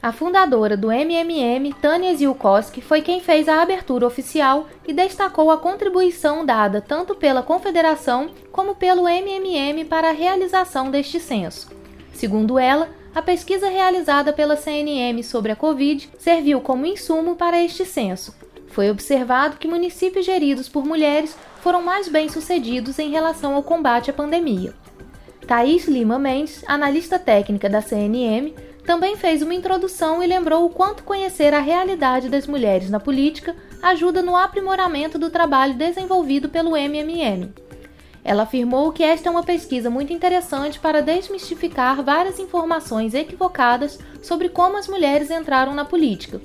A 0.01 0.12
fundadora 0.12 0.75
do 0.75 0.91
MMM, 0.91 1.74
Tânia 1.79 2.15
Ziukowski, 2.15 2.81
foi 2.81 3.03
quem 3.03 3.22
fez 3.22 3.48
a 3.48 3.62
abertura 3.62 4.08
oficial 4.08 4.67
e 4.88 4.93
destacou 4.93 5.51
a 5.51 5.58
contribuição 5.60 6.43
dada 6.43 6.81
tanto 6.81 7.13
pela 7.13 7.43
Confederação 7.43 8.31
como 8.51 8.74
pelo 8.74 9.08
MMM 9.08 9.86
para 9.86 10.10
a 10.10 10.13
realização 10.13 10.89
deste 10.89 11.20
censo. 11.20 11.70
Segundo 12.13 12.58
ela, 12.58 12.89
a 13.13 13.22
pesquisa 13.22 13.70
realizada 13.70 14.34
pela 14.34 14.55
CNM 14.55 15.22
sobre 15.22 15.51
a 15.51 15.55
Covid 15.55 16.10
serviu 16.17 16.62
como 16.62 16.88
insumo 16.88 17.36
para 17.36 17.62
este 17.62 17.86
censo. 17.86 18.34
Foi 18.70 18.89
observado 18.89 19.58
que 19.58 19.67
municípios 19.67 20.25
geridos 20.25 20.67
por 20.67 20.84
mulheres 20.84 21.38
foram 21.62 21.84
mais 21.84 22.08
bem-sucedidos 22.08 22.98
em 22.98 23.12
relação 23.12 23.53
ao 23.53 23.62
combate 23.62 24.10
à 24.10 24.13
pandemia. 24.13 24.74
Thaís 25.46 25.88
Lima 25.88 26.17
Mendes, 26.17 26.63
analista 26.65 27.20
técnica 27.20 27.70
da 27.70 27.81
CNM, 27.81 28.55
também 28.86 29.16
fez 29.16 29.42
uma 29.42 29.54
introdução 29.54 30.22
e 30.24 30.28
lembrou 30.28 30.66
o 30.66 30.70
quanto 30.70 31.04
conhecer 31.04 31.54
a 31.54 31.60
realidade 31.60 32.30
das 32.30 32.48
mulheres 32.48 32.90
na 32.90 33.00
política 33.00 33.56
ajuda 33.82 34.22
no 34.22 34.36
aprimoramento 34.36 35.18
do 35.18 35.30
trabalho 35.30 35.74
desenvolvido 35.74 36.50
pelo 36.50 36.76
MMM. 36.76 37.54
Ela 38.24 38.44
afirmou 38.44 38.92
que 38.92 39.04
esta 39.04 39.30
é 39.30 39.32
uma 39.32 39.44
pesquisa 39.44 39.90
muito 39.90 40.14
interessante 40.14 40.80
para 40.80 41.02
desmistificar 41.02 42.04
várias 42.04 42.40
informações 42.40 43.14
equivocadas 43.14 43.98
sobre 44.22 44.50
como 44.50 44.78
as 44.78 44.88
mulheres 44.88 45.32
entraram 45.32 45.74
na 45.74 45.86
política, 45.86 46.40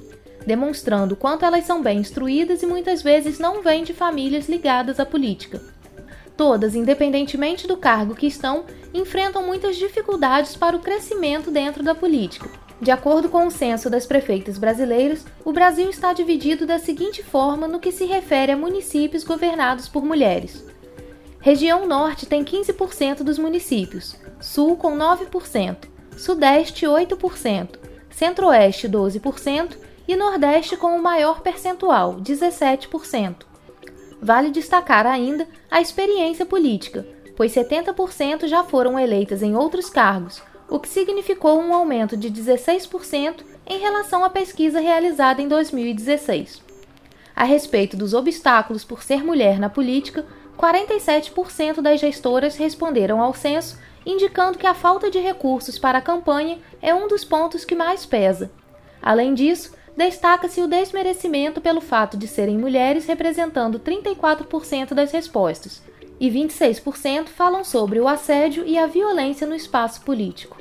demonstrando 0.47 1.17
quanto 1.17 1.45
elas 1.45 1.65
são 1.65 1.83
bem 1.83 1.99
instruídas 1.99 2.63
e 2.63 2.67
muitas 2.67 3.03
vezes 3.03 3.39
não 3.39 3.63
vêm 3.63 3.85
de 3.85 3.93
famílias 3.93 4.49
ligadas 4.49 4.99
à 4.99 5.05
política. 5.05 5.61
Todas, 6.37 6.75
independentemente 6.75 7.67
do 7.67 7.77
cargo 7.77 8.15
que 8.15 8.27
estão, 8.27 8.65
enfrentam 8.93 9.47
muitas 9.47 9.77
dificuldades 9.77 10.55
para 10.55 10.77
o 10.77 10.81
crescimento 10.81 11.51
dentro 11.51 11.83
da 11.83 11.95
política. 11.95 12.49
De 12.81 12.91
acordo 12.91 13.31
com 13.31 13.47
o 13.47 13.51
censo 13.51 13.89
das 13.89 14.05
prefeitas 14.05 14.59
brasileiras, 14.59 15.25
o 15.45 15.53
Brasil 15.53 15.89
está 15.89 16.13
dividido 16.13 16.67
da 16.67 16.79
seguinte 16.79 17.23
forma 17.23 17.67
no 17.67 17.81
que 17.81 17.91
se 17.91 18.05
refere 18.05 18.53
a 18.53 18.57
municípios 18.57 19.25
governados 19.25 19.89
por 19.89 20.05
mulheres. 20.05 20.63
Região 21.41 21.87
Norte 21.87 22.27
tem 22.27 22.45
15% 22.45 23.23
dos 23.23 23.39
municípios, 23.39 24.17
Sul 24.41 24.77
com 24.77 24.95
9%, 24.95 25.77
Sudeste 26.19 26.85
8%, 26.85 27.69
Centro-Oeste 28.11 28.89
12% 28.89 29.77
e 30.07 30.17
Nordeste 30.17 30.77
com 30.77 30.97
o 30.97 31.03
maior 31.03 31.41
percentual, 31.41 32.17
17%. 32.17 33.56
Vale 34.21 34.51
destacar 34.51 35.07
ainda 35.07 35.47
a 35.71 35.81
experiência 35.81 36.47
política, 36.47 37.07
pois 37.37 37.55
70% 37.55 38.47
já 38.47 38.65
foram 38.65 38.99
eleitas 38.99 39.43
em 39.43 39.55
outros 39.55 39.91
cargos, 39.91 40.43
o 40.69 40.79
que 40.79 40.89
significou 40.89 41.61
um 41.61 41.75
aumento 41.75 42.17
de 42.17 42.31
16% 42.31 43.45
em 43.67 43.79
relação 43.79 44.25
à 44.25 44.31
pesquisa 44.31 44.81
realizada 44.81 45.43
em 45.43 45.49
2016. 45.49 46.63
A 47.35 47.45
respeito 47.45 47.97
dos 47.97 48.15
obstáculos 48.15 48.85
por 48.85 49.03
ser 49.03 49.23
mulher 49.23 49.59
na 49.59 49.69
política, 49.69 50.25
47% 50.59 51.83
das 51.83 52.01
gestoras 52.01 52.57
responderam 52.57 53.21
ao 53.21 53.35
censo, 53.35 53.79
indicando 54.07 54.57
que 54.57 54.67
a 54.67 54.73
falta 54.73 55.11
de 55.11 55.19
recursos 55.19 55.79
para 55.79 55.99
a 55.99 56.03
campanha 56.03 56.59
é 56.81 56.95
um 56.95 57.07
dos 57.07 57.25
pontos 57.25 57.65
que 57.65 57.75
mais 57.75 58.07
pesa. 58.07 58.51
Além 59.03 59.35
disso, 59.35 59.75
destaca-se 59.97 60.61
o 60.61 60.69
desmerecimento 60.69 61.61
pelo 61.61 61.81
fato 61.81 62.17
de 62.17 62.29
serem 62.29 62.59
mulheres 62.59 63.07
representando 63.07 63.81
34% 63.81 64.93
das 64.93 65.11
respostas, 65.11 65.83
e 66.21 66.31
26% 66.31 67.29
falam 67.29 67.65
sobre 67.65 68.01
o 68.01 68.09
assédio 68.09 68.65
e 68.67 68.79
a 68.79 68.87
violência 68.87 69.47
no 69.47 69.55
espaço 69.55 70.03
político. 70.03 70.57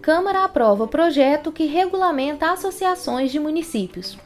Câmara 0.00 0.44
aprova 0.44 0.86
projeto 0.86 1.52
que 1.52 1.66
regulamenta 1.66 2.50
associações 2.50 3.30
de 3.30 3.38
municípios. 3.38 4.16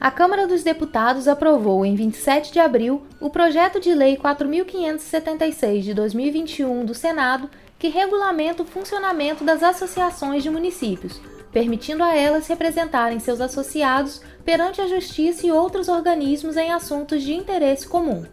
A 0.00 0.10
Câmara 0.10 0.46
dos 0.46 0.62
Deputados 0.62 1.28
aprovou 1.28 1.84
em 1.84 1.94
27 1.94 2.52
de 2.52 2.58
abril 2.58 3.02
o 3.20 3.30
projeto 3.30 3.80
de 3.80 3.94
lei 3.94 4.16
4576 4.16 5.84
de 5.84 5.94
2021 5.94 6.84
do 6.84 6.94
Senado, 6.94 7.50
que 7.78 7.88
regulamenta 7.88 8.62
o 8.62 8.66
funcionamento 8.66 9.44
das 9.44 9.62
associações 9.62 10.42
de 10.42 10.50
municípios, 10.50 11.20
permitindo 11.52 12.02
a 12.02 12.14
elas 12.14 12.46
representarem 12.46 13.18
seus 13.18 13.40
associados 13.40 14.20
perante 14.44 14.80
a 14.80 14.86
Justiça 14.86 15.46
e 15.46 15.52
outros 15.52 15.88
organismos 15.88 16.56
em 16.56 16.72
assuntos 16.72 17.22
de 17.22 17.34
interesse 17.34 17.86
comum. 17.86 18.24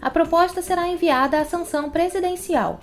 A 0.00 0.10
proposta 0.10 0.60
será 0.60 0.86
enviada 0.88 1.40
à 1.40 1.44
sanção 1.44 1.90
presidencial. 1.90 2.80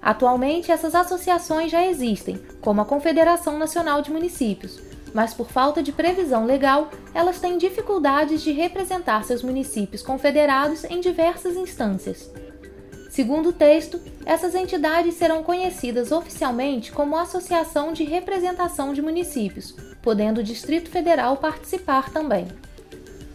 Atualmente, 0.00 0.72
essas 0.72 0.94
associações 0.94 1.70
já 1.70 1.86
existem, 1.86 2.40
como 2.60 2.80
a 2.80 2.84
Confederação 2.84 3.58
Nacional 3.58 4.02
de 4.02 4.10
Municípios, 4.10 4.80
mas 5.14 5.34
por 5.34 5.48
falta 5.48 5.82
de 5.82 5.92
previsão 5.92 6.46
legal, 6.46 6.90
elas 7.14 7.38
têm 7.38 7.58
dificuldades 7.58 8.42
de 8.42 8.50
representar 8.52 9.24
seus 9.24 9.42
municípios 9.42 10.02
confederados 10.02 10.84
em 10.84 11.00
diversas 11.00 11.56
instâncias. 11.56 12.30
Segundo 13.12 13.50
o 13.50 13.52
texto, 13.52 14.00
essas 14.24 14.54
entidades 14.54 15.16
serão 15.16 15.42
conhecidas 15.42 16.10
oficialmente 16.10 16.90
como 16.90 17.14
Associação 17.14 17.92
de 17.92 18.04
Representação 18.04 18.94
de 18.94 19.02
Municípios, 19.02 19.76
podendo 20.00 20.38
o 20.38 20.42
Distrito 20.42 20.88
Federal 20.88 21.36
participar 21.36 22.08
também. 22.08 22.48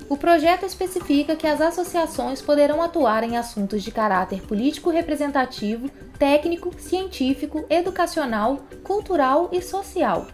O 0.09 0.17
projeto 0.17 0.65
especifica 0.65 1.35
que 1.35 1.45
as 1.45 1.61
associações 1.61 2.41
poderão 2.41 2.81
atuar 2.81 3.23
em 3.23 3.37
assuntos 3.37 3.83
de 3.83 3.91
caráter 3.91 4.41
político 4.41 4.89
representativo, 4.89 5.91
técnico, 6.17 6.73
científico, 6.79 7.63
educacional, 7.69 8.65
cultural 8.83 9.49
e 9.51 9.61
social. 9.61 10.25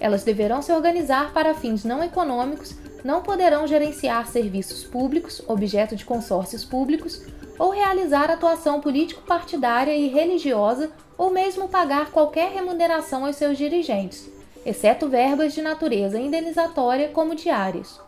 Elas 0.00 0.24
deverão 0.24 0.60
se 0.62 0.72
organizar 0.72 1.32
para 1.32 1.54
fins 1.54 1.84
não 1.84 2.02
econômicos, 2.02 2.74
não 3.04 3.22
poderão 3.22 3.68
gerenciar 3.68 4.26
serviços 4.26 4.82
públicos, 4.82 5.40
objeto 5.46 5.94
de 5.94 6.04
consórcios 6.04 6.64
públicos, 6.64 7.22
ou 7.60 7.68
realizar 7.68 8.30
atuação 8.30 8.80
político-partidária 8.80 9.94
e 9.94 10.08
religiosa 10.08 10.90
ou 11.18 11.30
mesmo 11.30 11.68
pagar 11.68 12.10
qualquer 12.10 12.50
remuneração 12.52 13.26
aos 13.26 13.36
seus 13.36 13.58
dirigentes, 13.58 14.30
exceto 14.64 15.10
verbas 15.10 15.52
de 15.52 15.60
natureza 15.60 16.18
indenizatória 16.18 17.10
como 17.10 17.34
diárias. 17.34 18.00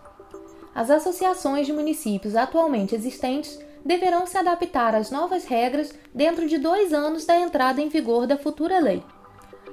As 0.75 0.91
associações 0.91 1.67
de 1.67 1.73
municípios 1.75 2.35
atualmente 2.35 2.95
existentes 2.95 3.61
deverão 3.85 4.27
se 4.27 4.39
adaptar 4.39 4.95
às 4.95 5.11
novas 5.11 5.45
regras 5.45 5.93
dentro 6.15 6.49
de 6.49 6.57
dois 6.57 6.95
anos 6.95 7.27
da 7.27 7.39
entrada 7.39 7.83
em 7.83 7.91
vigor 7.91 8.27
da 8.27 8.39
futura 8.39 8.79
lei. 8.79 9.03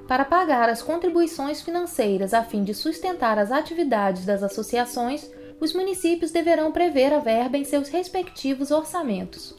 Para 0.09 0.25
pagar 0.25 0.67
as 0.67 0.81
contribuições 0.81 1.61
financeiras 1.61 2.33
a 2.33 2.43
fim 2.43 2.65
de 2.65 2.73
sustentar 2.73 3.39
as 3.39 3.49
atividades 3.49 4.25
das 4.25 4.43
associações, 4.43 5.31
os 5.57 5.71
municípios 5.71 6.31
deverão 6.31 6.69
prever 6.69 7.13
a 7.13 7.19
verba 7.19 7.57
em 7.57 7.63
seus 7.63 7.87
respectivos 7.87 8.71
orçamentos. 8.71 9.57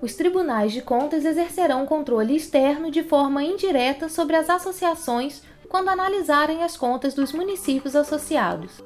Os 0.00 0.14
tribunais 0.14 0.72
de 0.72 0.82
contas 0.82 1.24
exercerão 1.24 1.86
controle 1.86 2.36
externo 2.36 2.90
de 2.90 3.02
forma 3.02 3.42
indireta 3.42 4.08
sobre 4.08 4.36
as 4.36 4.50
associações 4.50 5.42
quando 5.68 5.88
analisarem 5.88 6.62
as 6.62 6.76
contas 6.76 7.14
dos 7.14 7.32
municípios 7.32 7.96
associados. 7.96 8.82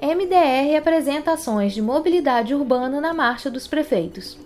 MDR 0.00 0.76
apresenta 0.78 1.32
ações 1.32 1.72
de 1.72 1.82
mobilidade 1.82 2.54
urbana 2.54 3.00
na 3.00 3.12
Marcha 3.12 3.50
dos 3.50 3.66
Prefeitos. 3.66 4.38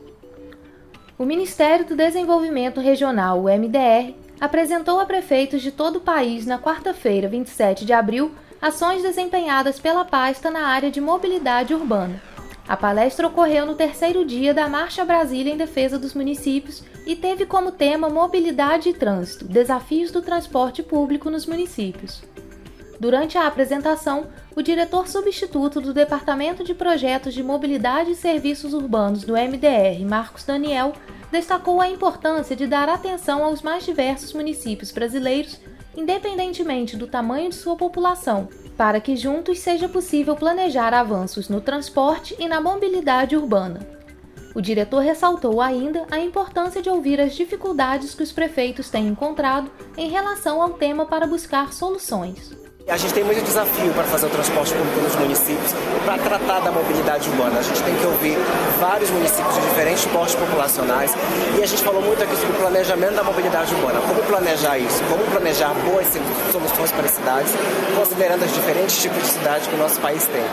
O 1.18 1.25
Ministério 1.25 1.85
do 1.85 1.94
Desenvolvimento 1.94 2.80
Regional, 2.80 3.40
o 3.40 3.44
MDR, 3.44 4.14
apresentou 4.40 4.99
a 4.99 5.04
prefeitos 5.04 5.61
de 5.61 5.71
todo 5.71 5.97
o 5.97 6.00
país 6.00 6.47
na 6.47 6.59
quarta-feira, 6.59 7.28
27 7.28 7.85
de 7.85 7.92
abril, 7.92 8.32
ações 8.61 9.02
desempenhadas 9.02 9.78
pela 9.78 10.04
pasta 10.04 10.50
na 10.50 10.66
área 10.66 10.90
de 10.90 11.00
mobilidade 11.00 11.75
urbana. 11.75 12.31
A 12.66 12.76
palestra 12.76 13.26
ocorreu 13.26 13.66
no 13.66 13.75
terceiro 13.75 14.25
dia 14.25 14.54
da 14.54 14.69
Marcha 14.69 15.04
Brasília 15.04 15.52
em 15.52 15.57
Defesa 15.57 15.99
dos 15.99 16.14
Municípios 16.14 16.83
e 17.07 17.16
teve 17.16 17.45
como 17.45 17.73
tema 17.73 18.09
Mobilidade 18.09 18.88
e 18.88 18.95
Trânsito 18.95 19.45
Desafios 19.45 20.12
do 20.12 20.23
Transporte 20.23 20.83
Público 20.83 21.28
nos 21.28 21.45
Municípios. 21.45 22.23
Durante 23.00 23.37
a 23.37 23.49
apresentação, 23.49 24.28
o 24.54 24.62
diretor 24.62 25.09
substituto 25.09 25.81
do 25.81 25.92
Departamento 25.92 26.62
de 26.62 26.73
Projetos 26.73 27.35
de 27.35 27.42
Mobilidade 27.42 28.12
e 28.12 28.14
Serviços 28.14 28.73
Urbanos 28.73 29.25
do 29.25 29.33
MDR, 29.33 30.04
Marcos 30.09 30.45
Daniel, 30.45 30.92
destacou 31.33 31.81
a 31.81 31.88
importância 31.88 32.54
de 32.54 32.66
dar 32.69 32.88
atenção 32.88 33.42
aos 33.42 33.61
mais 33.61 33.85
diversos 33.85 34.33
municípios 34.33 34.92
brasileiros, 34.92 35.59
independentemente 35.97 36.97
do 36.97 37.09
tamanho 37.09 37.50
de 37.50 37.57
sua 37.57 37.75
população, 37.75 38.49
para 38.82 39.00
que 39.00 39.14
juntos 39.14 39.60
seja 39.60 39.88
possível 39.88 40.34
planejar 40.34 40.92
avanços 40.92 41.48
no 41.48 41.60
transporte 41.60 42.34
e 42.36 42.48
na 42.48 42.60
mobilidade 42.60 43.36
urbana. 43.36 43.78
O 44.56 44.60
diretor 44.60 44.98
ressaltou 44.98 45.60
ainda 45.60 46.04
a 46.10 46.18
importância 46.18 46.82
de 46.82 46.90
ouvir 46.90 47.20
as 47.20 47.32
dificuldades 47.32 48.12
que 48.12 48.24
os 48.24 48.32
prefeitos 48.32 48.90
têm 48.90 49.06
encontrado 49.06 49.70
em 49.96 50.10
relação 50.10 50.60
ao 50.60 50.70
tema 50.70 51.06
para 51.06 51.28
buscar 51.28 51.72
soluções. 51.72 52.60
A 52.88 52.96
gente 52.96 53.14
tem 53.14 53.24
muito 53.24 53.42
desafio 53.44 53.92
para 53.94 54.04
fazer 54.04 54.26
o 54.26 54.30
transporte 54.30 54.74
público 54.74 55.00
nos 55.00 55.14
municípios, 55.16 55.72
para 56.04 56.18
tratar 56.18 56.60
da 56.60 56.72
mobilidade 56.72 57.28
urbana. 57.30 57.60
A 57.60 57.62
gente 57.62 57.82
tem 57.82 57.96
que 57.96 58.06
ouvir 58.06 58.36
vários 58.80 59.08
municípios 59.10 59.54
de 59.54 59.60
diferentes 59.60 60.04
portes 60.06 60.34
populacionais 60.34 61.12
e 61.58 61.62
a 61.62 61.66
gente 61.66 61.82
falou 61.82 62.02
muito 62.02 62.22
aqui 62.22 62.36
sobre 62.36 62.56
o 62.56 62.60
planejamento 62.60 63.14
da 63.14 63.22
mobilidade 63.22 63.74
urbana. 63.74 64.00
Como 64.00 64.22
planejar 64.24 64.78
isso? 64.78 65.02
Como 65.04 65.24
planejar 65.30 65.72
boas 65.74 66.06
soluções 66.50 66.92
para 66.92 67.06
as 67.06 67.12
cidades, 67.12 67.52
considerando 67.96 68.44
os 68.44 68.52
diferentes 68.52 69.00
tipos 69.00 69.22
de 69.22 69.28
cidades 69.28 69.66
que 69.66 69.74
o 69.74 69.78
nosso 69.78 70.00
país 70.00 70.26
tem. 70.26 70.44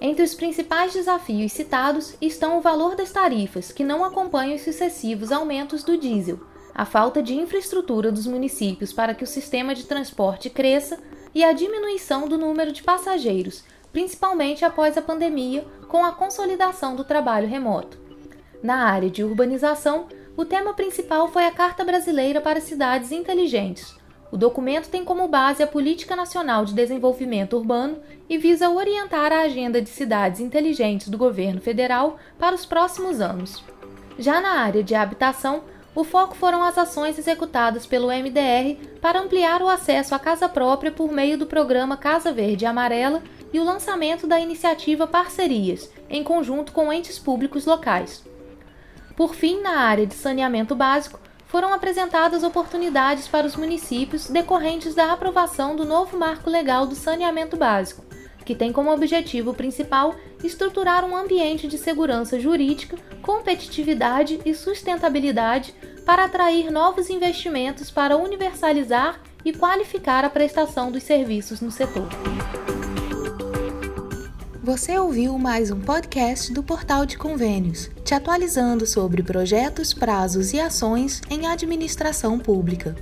Entre 0.00 0.22
os 0.24 0.34
principais 0.34 0.92
desafios 0.92 1.52
citados 1.52 2.14
estão 2.20 2.58
o 2.58 2.60
valor 2.60 2.94
das 2.94 3.10
tarifas, 3.10 3.72
que 3.72 3.84
não 3.84 4.04
acompanham 4.04 4.56
os 4.56 4.62
sucessivos 4.62 5.32
aumentos 5.32 5.82
do 5.82 5.96
diesel, 5.96 6.38
a 6.74 6.84
falta 6.84 7.22
de 7.22 7.34
infraestrutura 7.34 8.12
dos 8.12 8.26
municípios 8.26 8.92
para 8.92 9.14
que 9.14 9.24
o 9.24 9.26
sistema 9.26 9.74
de 9.74 9.84
transporte 9.84 10.50
cresça 10.50 10.98
e 11.34 11.44
a 11.44 11.52
diminuição 11.52 12.28
do 12.28 12.38
número 12.38 12.72
de 12.72 12.82
passageiros, 12.82 13.64
principalmente 13.92 14.64
após 14.64 14.96
a 14.96 15.02
pandemia, 15.02 15.64
com 15.88 16.04
a 16.04 16.12
consolidação 16.12 16.96
do 16.96 17.04
trabalho 17.04 17.48
remoto. 17.48 17.98
Na 18.62 18.86
área 18.86 19.10
de 19.10 19.24
urbanização, 19.24 20.06
o 20.36 20.44
tema 20.44 20.72
principal 20.72 21.28
foi 21.28 21.44
a 21.44 21.50
Carta 21.50 21.84
Brasileira 21.84 22.40
para 22.40 22.60
Cidades 22.60 23.12
Inteligentes. 23.12 23.94
O 24.30 24.36
documento 24.36 24.88
tem 24.88 25.04
como 25.04 25.28
base 25.28 25.62
a 25.62 25.66
Política 25.66 26.16
Nacional 26.16 26.64
de 26.64 26.72
Desenvolvimento 26.72 27.54
Urbano 27.54 27.98
e 28.30 28.38
visa 28.38 28.70
orientar 28.70 29.30
a 29.30 29.42
agenda 29.42 29.82
de 29.82 29.90
cidades 29.90 30.40
inteligentes 30.40 31.08
do 31.08 31.18
governo 31.18 31.60
federal 31.60 32.16
para 32.38 32.54
os 32.54 32.64
próximos 32.64 33.20
anos. 33.20 33.62
Já 34.18 34.40
na 34.40 34.60
área 34.60 34.82
de 34.82 34.94
habitação, 34.94 35.64
o 35.94 36.04
foco 36.04 36.34
foram 36.34 36.62
as 36.62 36.78
ações 36.78 37.18
executadas 37.18 37.86
pelo 37.86 38.08
MDR 38.08 38.76
para 39.00 39.20
ampliar 39.20 39.60
o 39.60 39.68
acesso 39.68 40.14
à 40.14 40.18
casa 40.18 40.48
própria 40.48 40.90
por 40.90 41.12
meio 41.12 41.36
do 41.36 41.46
programa 41.46 41.96
Casa 41.96 42.32
Verde 42.32 42.64
e 42.64 42.66
Amarela 42.66 43.22
e 43.52 43.60
o 43.60 43.64
lançamento 43.64 44.26
da 44.26 44.40
iniciativa 44.40 45.06
Parcerias, 45.06 45.90
em 46.08 46.24
conjunto 46.24 46.72
com 46.72 46.90
entes 46.90 47.18
públicos 47.18 47.66
locais. 47.66 48.24
Por 49.14 49.34
fim, 49.34 49.60
na 49.60 49.80
área 49.80 50.06
de 50.06 50.14
saneamento 50.14 50.74
básico, 50.74 51.20
foram 51.46 51.74
apresentadas 51.74 52.42
oportunidades 52.42 53.28
para 53.28 53.46
os 53.46 53.54
municípios 53.54 54.28
decorrentes 54.28 54.94
da 54.94 55.12
aprovação 55.12 55.76
do 55.76 55.84
novo 55.84 56.18
marco 56.18 56.48
legal 56.48 56.86
do 56.86 56.94
saneamento 56.94 57.58
básico, 57.58 58.02
que 58.44 58.54
tem 58.54 58.72
como 58.72 58.92
objetivo 58.92 59.54
principal 59.54 60.14
estruturar 60.42 61.04
um 61.04 61.16
ambiente 61.16 61.66
de 61.66 61.78
segurança 61.78 62.38
jurídica, 62.38 62.96
competitividade 63.22 64.40
e 64.44 64.54
sustentabilidade 64.54 65.74
para 66.04 66.24
atrair 66.24 66.70
novos 66.70 67.10
investimentos 67.10 67.90
para 67.90 68.16
universalizar 68.16 69.20
e 69.44 69.52
qualificar 69.52 70.24
a 70.24 70.30
prestação 70.30 70.90
dos 70.90 71.02
serviços 71.02 71.60
no 71.60 71.70
setor. 71.70 72.08
Você 74.62 74.96
ouviu 74.96 75.36
mais 75.38 75.72
um 75.72 75.80
podcast 75.80 76.52
do 76.52 76.62
Portal 76.62 77.04
de 77.04 77.18
Convênios, 77.18 77.90
te 78.04 78.14
atualizando 78.14 78.86
sobre 78.86 79.22
projetos, 79.22 79.92
prazos 79.92 80.52
e 80.52 80.60
ações 80.60 81.20
em 81.28 81.48
administração 81.48 82.38
pública. 82.38 82.94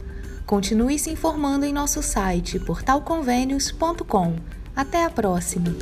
Continue 0.46 0.98
se 0.98 1.10
informando 1.10 1.66
em 1.66 1.72
nosso 1.72 2.02
site 2.02 2.58
portalconvênios.com. 2.58 4.59
Até 4.74 5.04
a 5.04 5.10
próxima! 5.10 5.74